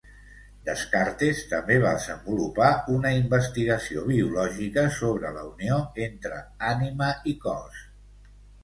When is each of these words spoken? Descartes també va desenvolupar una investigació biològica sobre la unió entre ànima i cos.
Descartes 0.69 1.41
també 1.51 1.77
va 1.83 1.91
desenvolupar 1.97 2.69
una 2.95 3.13
investigació 3.19 4.07
biològica 4.09 4.89
sobre 4.99 5.33
la 5.39 5.45
unió 5.53 5.79
entre 6.09 6.45
ànima 6.75 7.17
i 7.35 7.41
cos. 7.47 7.89